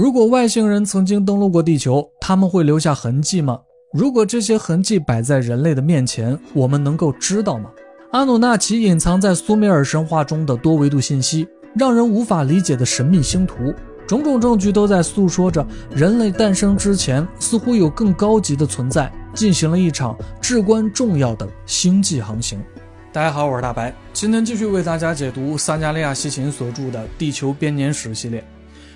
[0.00, 3.60] 如果外星人曾经登陆过地球，他们会留下痕迹吗？
[3.92, 7.68] 如果这些痕迹摆在人类的面前，我们能够知道吗？
[8.12, 13.74] 阿努纳奇隐藏在苏美尔神话中的多维度信息，让人无法理解的神秘星图，
[14.08, 22.58] 种种证据都在诉说着人类诞生之前，似乎有更高级的存在进行了一场至关重要的星际航行。
[23.12, 28.42] 大家好，我是大白，今天继续为大家解读萨加利亚西芹所著的《地球编年史》系列。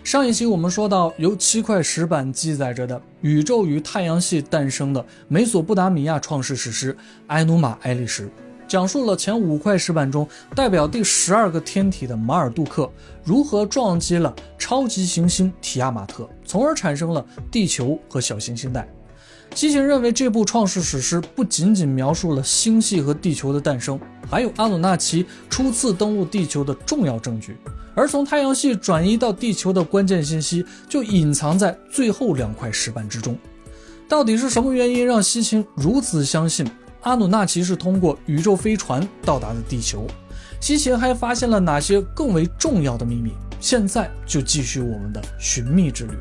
[0.05, 6.93] 上一期我们说到，由七块石板记载着的宇宙与太阳系诞生的美索不达米亚创世史诗
[7.29, 8.22] 《埃努马埃利什》，
[8.68, 12.89] 讲述了前五块石板中代表第十二个天体的马尔杜克
[13.25, 18.86] 如何撞击了超级行星提亚马特，从而产生了地球和小行星带。
[19.55, 27.57] 西芹认为，这部创世史诗不仅仅描述了星系和地球的诞生，还有阿努纳奇初次登陆地球的重要证据。
[27.94, 33.39] 而从太阳系转移到地球的关键信息就隐藏在最后两块石板之中。
[34.08, 36.66] 到底是什么原因让西芹如此相信
[37.02, 40.06] 阿努纳奇是通过宇宙飞船到达的地球？
[40.60, 43.32] 西芹还发现了哪些更为重要的秘密？
[43.60, 46.12] 现在就继续我们的寻觅之旅。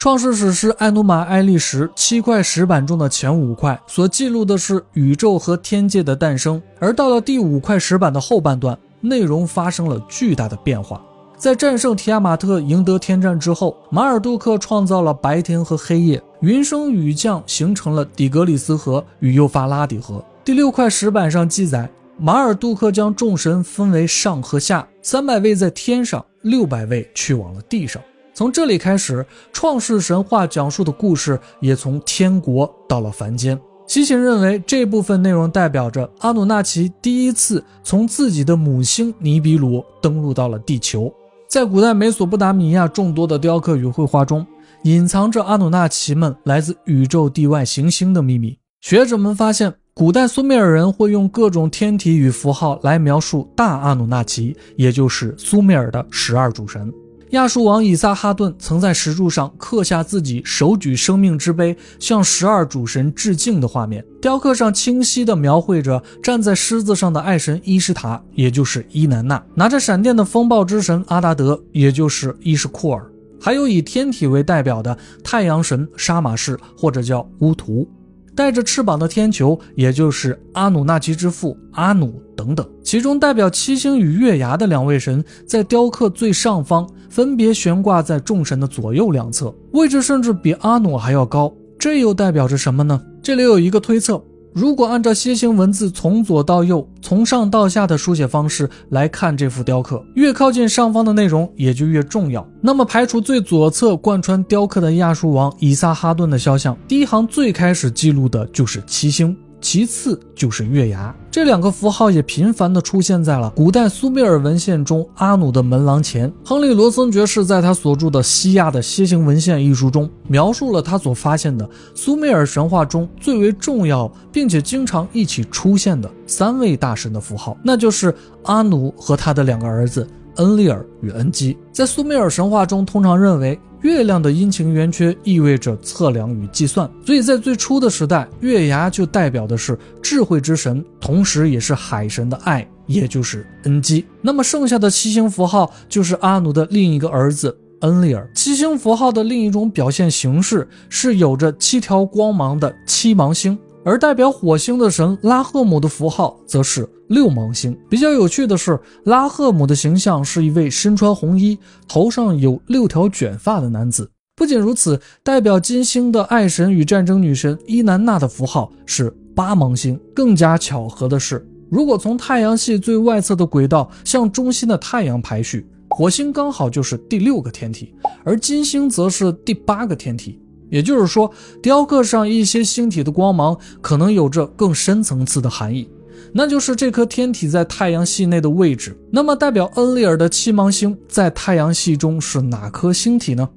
[0.00, 11.04] 创世史诗《埃努马埃利什》七块石板中的前五块所记录的是宇宙和天界的诞生，而到了第五块石板的后半段，内容发生了巨大的变化。
[11.36, 20.24] 在战胜提亚马特、赢得天战之后，马尔杜克创造了白天和黑夜，云升雨降，形成了底格里斯河与幼发拉底河。
[20.42, 28.00] 第六块石板上记载，马尔杜克将众神分为上和下，三百位在天上，六百位去往了地上。
[28.40, 33.60] 从这里开始，创世神话讲述的故事也从天国到了凡间。
[33.86, 41.12] 西芹认为，这部分内容代表着阿努纳奇第一次从自己的母星尼比鲁登陆到了地球。
[41.50, 44.46] 在古代美索不达米亚众多的雕刻与绘画中，
[44.84, 48.56] 隐藏着阿努纳奇们来自宇宙地外行星的秘密。
[48.80, 56.90] 学者们发现，古代苏美尔人会用各种天体与符号来描述大阿努纳奇，也就是苏美尔的十二主神。
[57.30, 64.04] 亚述王以撒哈顿曾在石柱上刻下自己手举生命之杯向十二主神致敬的画面。
[64.20, 73.00] 雕刻上清晰地描绘着站在狮子上的爱神伊什塔，也就是伊南娜；拿着闪电的风暴之神阿达德，也就是伊什库尔；
[73.40, 77.88] 还有以天体为代表的太阳神沙马士，或者叫乌图。
[78.34, 91.52] 带着翅膀的天球，也就是阿努纳奇之父阿努等等，其中代表七星与月牙的两位神，在雕刻最上方，分别悬挂在众神的左右两侧，位置甚至比阿努还要高。
[91.78, 93.00] 这又代表着什么呢？
[93.22, 94.22] 这里有一个推测。
[94.52, 102.44] 如果按照楔形文字从左到右、从上到下的书写方式来看这幅雕刻，越靠近上方的内容也就越重要。
[102.60, 109.36] 那么，排除最左侧贯穿雕刻的亚述王以撒哈顿的肖像，第一行最开始记录的就是七星。
[109.60, 115.06] 其次就是月牙，这两个符号也频繁地出现在了古代苏美尔文献中。
[115.16, 131.56] 阿努的门廊前，亨利·罗森爵士在他所著的《西亚的楔形文献》一书中，描述了他所发现的苏美尔神话中最为重要并且经常一起出现的三位大神的符号，那就是阿努和他的两个儿子恩利尔与恩基。
[131.70, 133.58] 在苏美尔神话中，通常认为。
[133.82, 144.04] 月亮的阴晴圆缺意味着测量与计算，所以在最初的时代，月牙就代表的是智慧之神，同时也是海神的爱，也就是恩基。
[144.20, 148.30] 那么剩下的七星符号就是阿努的另一个儿子恩利尔。
[148.34, 153.58] 七星符号的另一种表现形式是有着七条光芒的七芒星。
[153.84, 157.76] 而代表火星的神拉赫姆的符号则是六芒星。
[157.88, 161.58] 比较有趣的是，拉赫姆的形象是一位身穿红衣、
[161.88, 164.10] 头上有六条卷发的男子。
[164.36, 169.98] 不仅如此，代表金星的爱神与战争女神伊南娜的符号是八芒星。
[170.14, 177.94] 更加巧合的是，如果从太阳系最外侧的轨道向中心的太阳排序，火星刚好就是第六个天体，
[178.24, 180.40] 而金星则是第八个天体。
[180.70, 181.30] 也就是说，
[181.62, 185.88] 雕刻上一些星体的光芒可能有着更深层次的含义，
[186.32, 188.96] 那就是这颗天体在太阳系内的位置。
[189.10, 193.48] 那么，代表恩利尔的七芒星在太阳系中是哪颗星体呢？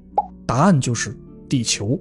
[0.46, 1.16] 答案就是
[1.48, 1.98] 地球。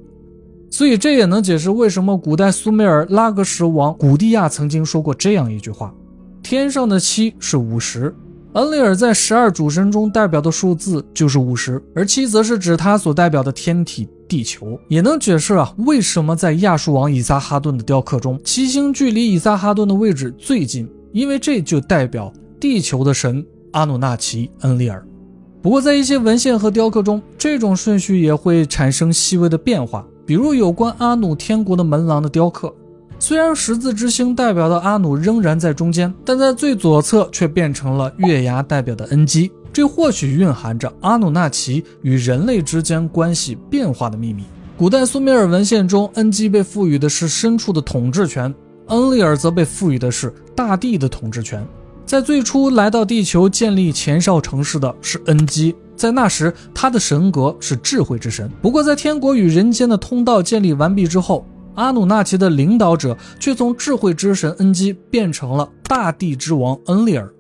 [0.71, 5.95] 所以，这也能解释为什么古代苏美尔拉格什王古蒂亚曾经说过这样一句话
[6.43, 8.15] ：“天上的七是五十。”
[8.55, 25.07] 恩利尔在十二主神中代表的数字就是五十，而七则是指他所代表的天体地球，也能解释啊为什么在亚述王以撒哈顿的雕刻中，七星距离以撒哈顿的位置最近，因为这就代表地球的神阿努纳奇恩利尔。
[25.61, 30.03] 不过，在一些文献和雕刻中，这种顺序也会产生细微的变化。
[30.25, 32.75] 比如有关阿努天国的门廊的雕刻，
[33.19, 39.53] 虽然十字之星代表的阿努仍然在中间，但在最左侧却变成了月牙代表的恩基。
[39.73, 44.45] 这或许蕴含着阿努纳奇与人类之间关系变化的秘密。
[44.77, 48.53] 古代苏美尔文献中，恩基被赋予的是深处的统治权，
[48.89, 51.65] 恩利尔则被赋予的是大地的统治权。
[52.05, 58.51] 在最初来到地球建立前哨城市的是恩基，在那时他的神格是智慧之神。
[58.61, 67.33] 不过，在天国与人间的通道建立完毕之后，阿努纳奇的领导者却从智慧之神恩基变成了大地之王恩利尔。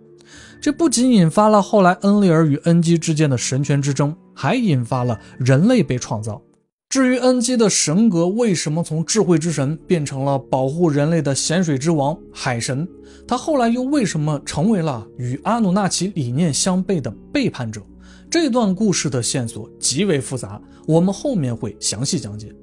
[0.62, 6.40] 这不仅引发了后来恩利尔与恩基之间的神权之争，还引发了人类被创造。
[6.88, 12.88] 至于恩基的神格为什么从智慧之神变成了保护人类的咸水之王海神，
[13.26, 17.82] 他后来又为什么成为了与阿努纳奇理念相悖的背叛者？
[18.30, 22.54] 这段故事的线索极为复杂，我们后面会详细讲解。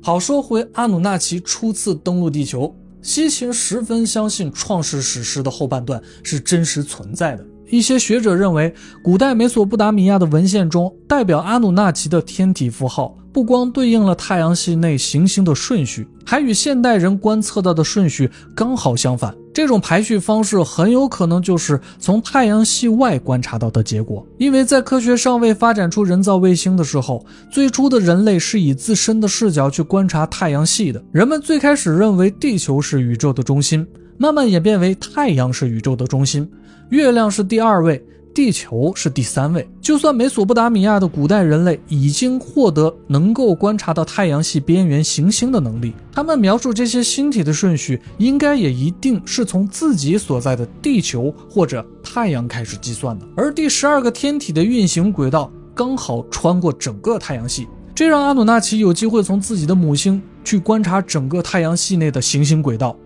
[0.00, 2.72] 好，说回阿努纳奇初次登陆地球，
[3.04, 7.46] 西秦十分相信创世史诗的后半段是真实存在的。
[7.68, 13.14] 一些学者认为，古代美索不达米亚的文献中代表阿努纳奇的天体符号。
[13.30, 19.34] 不光对应了太阳系内行星的顺序，还与现代人观测到的顺序刚好相反。
[19.54, 24.26] 这种排序方式很有可能就是从太阳系外观察到的结果。
[24.36, 31.00] 因为在科学尚未发展出人造卫星的时候，最初的人类是以自身的视角去观察太阳系的。
[31.12, 33.86] 人们最开始认为地球是宇宙的中心，
[34.18, 36.50] 慢慢演变为太阳是宇宙的中心，
[36.88, 38.04] 月亮是第二位。
[38.34, 39.66] 地球是第三位。
[39.80, 53.24] 就算美索不达米亚的古代人类已经获得能够观察到太阳系边缘行星的能力，他们描述这些星体的顺序，应该也一定是从自己所在的地球或者太阳开始计算的。
[53.36, 62.96] 而第十二个天体的运行轨道刚好穿过整个太阳系，这让阿努纳奇有机会从自己的母星去观察整个太阳系内的行星轨道。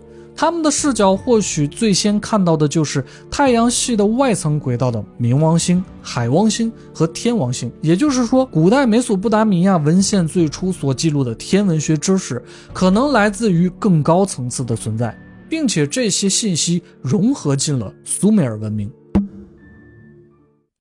[0.41, 7.69] 他们的视角或许最先看到的就是太阳系的外层轨道的冥王星、海王星和天王星。
[7.83, 12.41] 也就是说，古代美索不达米亚文献最初所记录的天文学知识，
[12.73, 15.13] 可能来自于更高层次的存在，
[15.49, 18.89] 并且这些信息融合进了苏美尔文明。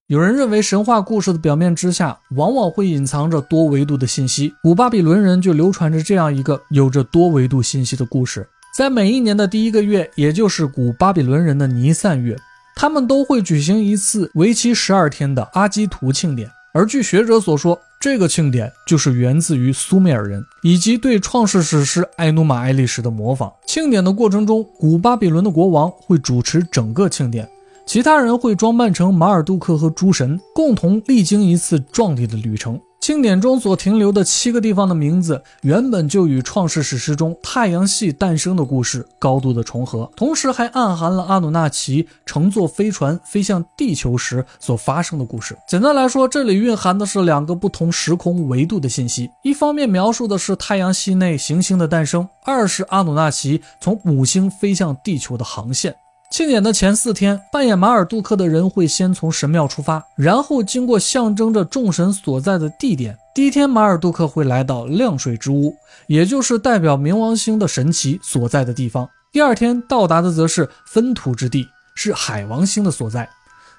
[0.05, 4.53] 有人认为，神话故事的表面之下往往会隐藏着多维度的信息。
[4.61, 8.47] 古巴比伦人就流传着这样一个有着多维度信息的故事。
[8.77, 12.37] 在每一年的第一个月，也就是古巴比伦人的尼散月，
[12.75, 16.47] 他们都会举行一次为期十二天的阿基图庆典。
[16.75, 23.51] 而据学者所说，这个庆典就是源自于苏美尔人以及对创世史诗埃努马埃利什的模仿。
[23.65, 27.49] 庆典的过程中，古巴比伦的国王会主持整个庆典，
[27.87, 32.79] 其他人会装扮成马尔杜克和诸神，共同历经一次壮丽的旅程。
[33.07, 45.57] 庆典中所停留的七个地方的名字，原本就与创世史诗中太阳系诞生的故事高度的重合，同时还暗含了阿努纳奇乘坐飞船飞向地球时所发生的故事。
[45.69, 55.95] 简单来说，这里蕴含的是两个不同时空维度的信息：一方面描述的是太阳系内行星的诞生，二是阿努纳奇从母星飞向地球的航线。
[56.29, 63.17] 庆典的前四天，扮演马尔杜克的人会先从神庙出发，然后经过象征着众神所在的地点。
[63.33, 65.73] 第一天，马尔杜克会来到亮水之屋，
[66.07, 69.09] 也就是代表冥王星的神奇所在的地方。
[69.31, 73.27] 第二天到达的则是分土之地，是海王星的所在。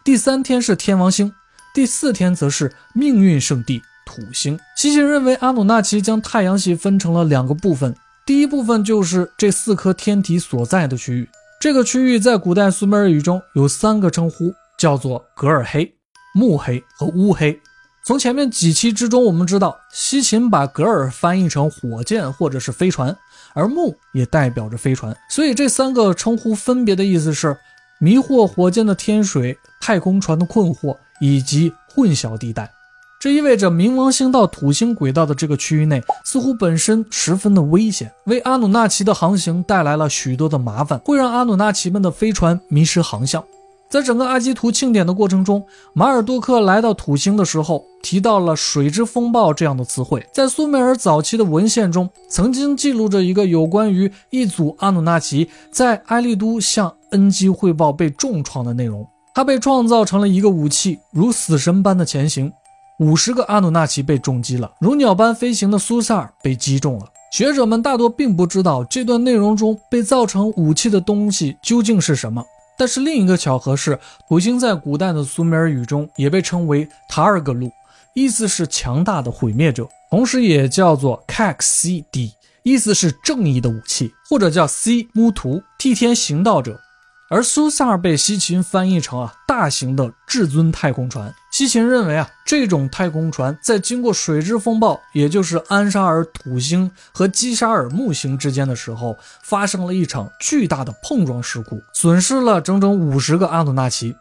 [0.03, 1.33] 第三天是天王星，
[1.75, 4.59] 第四天则是命运圣地土星。
[4.75, 7.95] 西西认为，阿努纳奇将太阳系分成了两个部分，
[8.25, 11.29] 第一部分就是这四颗天体所在的区域。
[11.61, 15.93] 这个区域在古代苏美尔语中有三个称呼，叫做格尔黑、
[16.33, 17.61] 木黑和乌黑。
[18.05, 23.15] 从前面几期之中，我们知道西秦把格尔翻译成火箭或者是飞船，
[23.55, 27.59] 而木也代表着飞船，所以这三个称呼分别的意思是
[27.99, 32.71] 迷惑火箭的天水、太空船的困惑以及混淆地带。
[33.21, 43.43] 这意味着冥王星到土星轨道的这个区域内，似乎本身十分的危险，为阿努纳奇的航行带来了许多的麻烦，会让阿努纳奇们的飞船迷失航向。
[43.91, 50.25] 在整个阿基图庆典的过程中，马尔杜克来到土星的时候，提到了“水之风暴”这样的词汇。
[50.33, 59.05] 在苏美尔早期的文献中，曾经记录着一个有关于一组阿努纳奇在埃利都向恩基汇报被重创的内容。
[59.35, 62.53] 他被创造成了一个武器，如死神般的前行。
[62.99, 67.07] 五十个阿努纳奇被重击了，如鸟般飞行的苏萨尔被击中了。
[67.33, 72.45] 学者们大多并不知道这段内容中被造成武器的东西究竟是什么。
[72.77, 73.97] 但是另一个巧合是，
[74.29, 77.71] 土星在古代的苏美尔语中也被称为塔尔格鲁，
[78.15, 82.33] 意思是强大的毁灭者，同时也叫做 Kaxi-D，
[82.65, 86.81] 意思是正义的武器，或者叫 C 木图，替天行道者。
[87.31, 91.33] 而苏萨尔被西秦翻译成啊大型的至尊太空船。
[91.51, 104.15] 西秦认为啊这种太空船在经过水之风暴，也就是安沙尔土星和基沙尔木星之间的时候，发生了一场巨大的碰撞事故，损失了整整五十个阿努纳奇。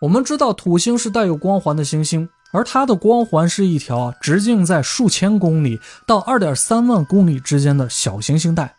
[0.00, 8.74] 我们知道土星是带有光环的行星，而它的光环是一条直径在数千公里到二点三万公里之间的小行星带。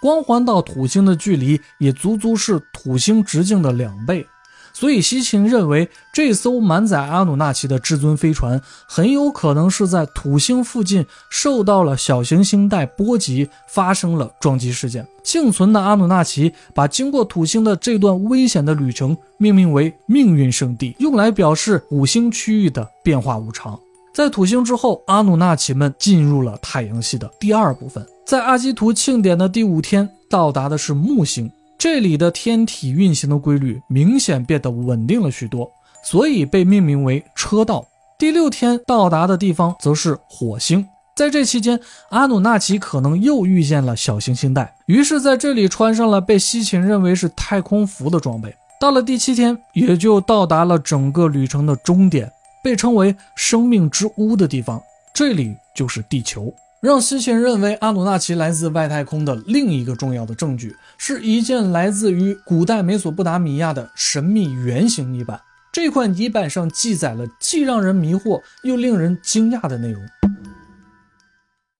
[0.00, 4.26] 光环到土星的距离也足足是土星直径的两倍，
[4.72, 15.06] 所以西芹认为这艘满载阿努纳奇的至尊飞船很有可能是在土星附近受到了小行星带波及，发生了撞击事件。
[15.24, 23.78] 幸存的阿努纳奇把经过土星的这段危险的旅程命名为“命运圣地”，用来表示五星区域的变化无常。
[24.14, 28.06] 在土星之后，阿努纳奇们进入了太阳系的第二部分。
[28.26, 31.48] 在阿基图庆典的第五天，到达的是木星。
[31.78, 35.70] 这里的天体运行的规律明显变得稳定了许多，
[36.02, 37.86] 所以被命名为车道。
[38.18, 40.84] 第六天到达的地方则是火星。
[41.14, 41.78] 在这期间，
[42.08, 48.52] 阿努纳奇可能又遇见了小行星带，于是在这里穿上了被西秦认为是太空服的装备。
[48.80, 52.28] 到了第七天，也就到达了整个旅程的终点。
[52.60, 54.82] 被称为生命之屋的地方，
[55.14, 56.52] 这里就是地球。
[56.82, 65.40] 让西秦认为阿努纳奇来自外太空的另一个重要的证据，是一件来自于古代美索不达米亚的神秘圆形泥板。
[65.72, 70.02] 这块泥板上记载了既让人迷惑又令人惊讶的内容。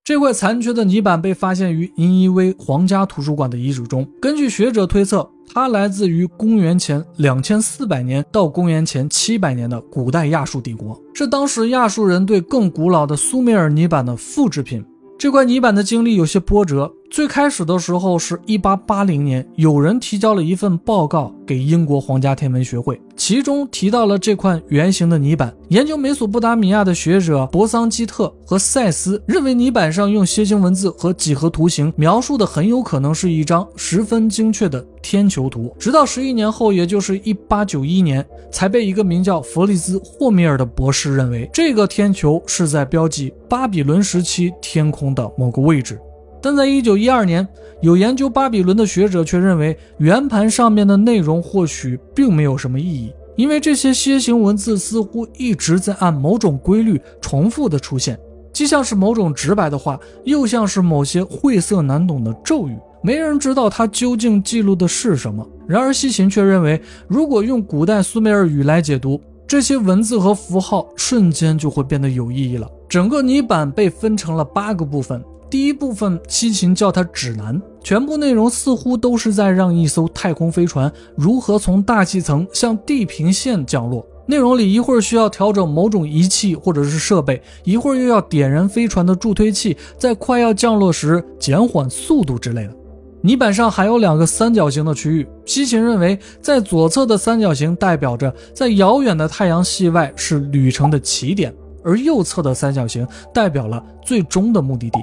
[0.03, 4.09] 这块残缺的泥板被发现于尼尼微皇家图书馆的遗址中。
[4.21, 14.85] 根据学者推测，它来自于公元前两千四百年到公元前七百年的古代亚述帝国，是当时亚述人对更古老的苏美尔泥板的复制品。
[15.19, 16.93] 这块泥板的经历有些波折。
[17.11, 25.55] 最开始的时候是一八八零年，有人提交了一份报告给英国皇家天文学会，其中提到了这块圆形的泥板。
[25.69, 35.75] 研究美索不达米亚的学者博桑基特和塞斯认为，泥板上用楔形文字和几何图形描述的很有可能是一张十分精确的天球图。
[35.79, 45.99] 直到十一年后，也就是一八九一年，才被一个名叫弗利兹霍米尔的博士认为，这个天球是在标记巴比伦时期天空的某个位置。
[46.47, 47.45] 但在一九一二年，
[47.81, 58.17] 有研究巴比伦的学者却认为，圆盘上面的内容或许并没有什么意义，因为这些楔形文字似乎一直在按某种规律重复的出现，
[58.53, 62.79] 既像是某种直白的话，又像是某些晦涩难懂的咒语。
[63.03, 65.45] 没人知道它究竟记录的是什么。
[65.67, 72.71] 然而西秦却认为，如果用古代苏美尔语来解读这些文字和符号，瞬间就会变得有意义了。
[72.89, 75.21] 整个泥板被分成了八个部分。
[75.49, 84.05] 第一部分，西秦叫它指南，全部内容似乎都是在让一艘太空飞船如何从大气层向地平线降落。
[84.27, 92.75] 内容里一会儿需要调整某种仪器或者是设备，一会儿又要点燃飞船的助推器，在快要降落时减缓速度之类的。
[93.23, 104.99] 泥板上还有两个三角形的区域，西秦认为，在左侧的三角形代表着在遥远的太阳系外是旅程的起点，而右侧的三角形代表了最终的目的地。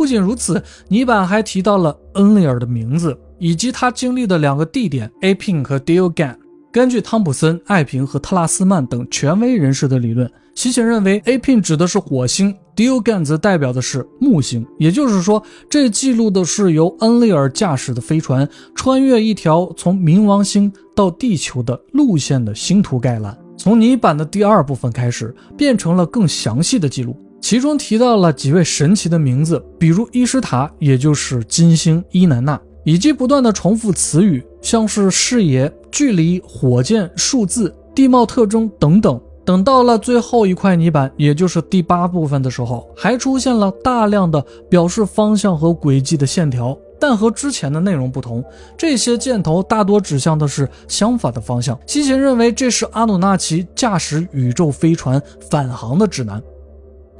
[0.00, 6.34] 不仅如此，泥板还提到了恩利尔的名字以及他经历的两个地点 A Pin 和 Diogan。
[6.72, 14.66] 根据汤普森、艾平和特拉斯曼等权威人士的理论，西秦认为 A Pin 指的是火星，Diogan 则代表的是木星。
[14.78, 23.36] 也就是说，这记录的是由恩利尔驾驶的飞船穿越一条从冥王星到地球的路线的星图概览。
[23.54, 27.14] 从泥板的第二部分开始，变成了更详细的记录。
[27.40, 39.20] 其中提到了几位神奇的名字，比如伊什塔，也就是金星伊南娜，以及不断的重复词语，像是视野、距离、火箭、数字、地貌特征等等。
[39.42, 48.44] 等到了最后一块泥板，也就是第八部分的时候，还出现了大量的表示方向和轨迹的线条，但和之前的内容不同，
[48.76, 51.76] 这些箭头大多指向的是相反的方向。
[51.86, 55.20] 西秦认为这是阿努纳奇驾驶宇宙飞船
[55.50, 56.40] 返航的指南。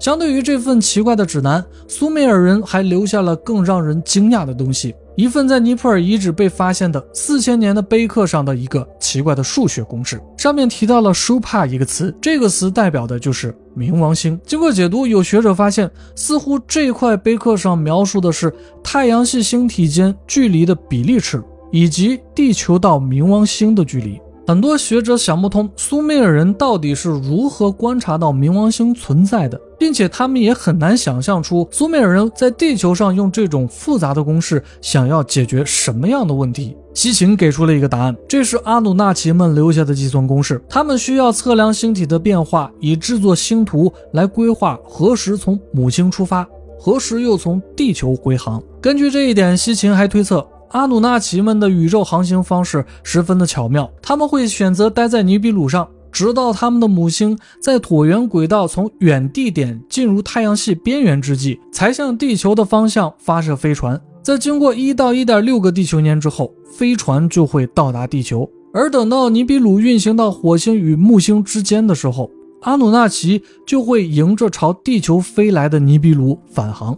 [0.01, 14.41] 相对于这份奇怪的指南，苏美尔人还留下了更让人惊讶的东西：一份在尼泊尔遗址被发现的四千年的碑刻上的一个奇怪的数学公式，上面提到了 “Shupa” 一个词，这个词代表的就是冥王星。
[14.47, 18.51] 经过解读，有学者发现，似乎这块碑刻上描述的是
[18.83, 21.43] 太阳系星体间距离的比例尺。
[21.73, 24.21] 以及地球到冥王星的距离。
[24.51, 36.77] 很多学者想不通苏美尔人到底是如何观察到冥王星存在的，并且他们也很难想象出苏美尔人在地球上用这种复杂的公式想要解决什么样的问题。
[36.95, 40.61] 西秦给出了一个答案，这是阿努纳奇们留下的计算公式。
[40.69, 46.45] 他们需要测量星体的变化，以制作星图来规划何时从母星出发，
[46.77, 48.61] 何时又从地球回航。
[48.81, 50.45] 根据这一点，西秦还推测。
[50.71, 64.01] 阿努纳奇们的宇宙航行方式十分的巧妙，他们会选择待在尼比鲁上，直到他们的母星在椭圆轨道从远地点进入太阳系边缘之际，才向地球的方向发射飞船。
[64.23, 68.49] 在经过一到一点六个地球年之后，飞船就会到达地球。
[68.73, 76.97] 而等到尼比鲁运行到火星与木星之间的时候，阿努纳奇就会迎着朝地球飞来的尼比鲁返航。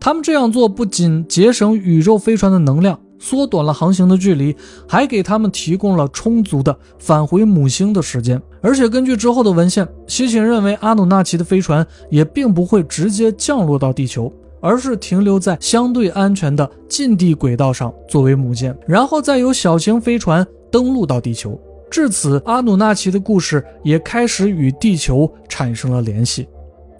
[0.00, 2.98] 他们这样做不仅节省宇宙飞船的能量。
[3.18, 4.54] 缩短了航行的距离，
[4.88, 8.40] 还给他们提供了充足的返回母星的时间。
[8.60, 21.58] 而且根据之后的文献，西芹认为阿努纳奇的飞船也并不会直接降落到地球，而是停留在相对安全的近地轨道上作为母舰，然后再由小型飞船登陆到地球。
[21.90, 26.48] 至此，阿努纳奇的故事也开始与地球产生了联系。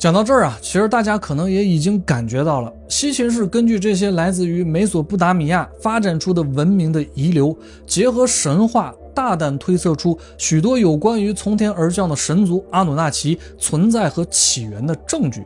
[0.05, 7.57] 讲到这儿啊，其实大家可能也已经感觉到了，西秦是根据这些来自于美索不达米亚发展出的文明的遗留，
[7.87, 15.43] 结合神话，大胆推测出许多有关于从天而降的神族阿努纳奇存在和起源的证据。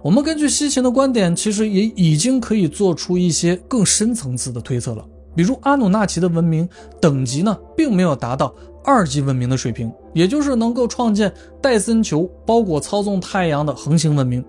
[0.00, 5.04] 我们根据西秦的观点，其实也已经可以做出一些更深层次的推测了。
[5.34, 6.68] 比如阿努纳奇的文明
[7.00, 8.54] 等级呢，并没有达到。
[8.84, 14.44] 二级文明的水平，也就是能够创建戴森球包裹操纵太阳的恒星文明。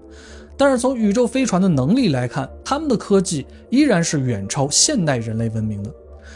[0.56, 5.92] 但是从宇宙飞船的能力来看，他们的科技依然是远超现代人类文明的。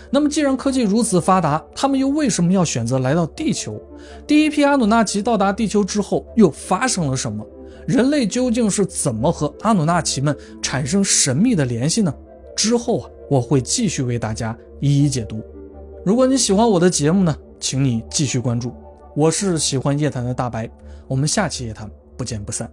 [0.09, 3.81] 那么既然科技如此发达，他们又为什么要选择来到地球？
[4.27, 7.45] 第一批阿努纳奇到达地球之后又发生了什么？
[7.85, 12.13] 人类究竟是怎么和阿努纳奇们产生神秘的联系呢？
[12.55, 15.41] 之后啊，我会继续为大家一一解读。
[16.05, 17.35] 如果你喜欢我的节目呢？
[17.63, 18.75] 请你继续关注，
[19.15, 20.69] 我是喜欢夜谈的大白，
[21.07, 22.69] 我们下期夜谈不见不散。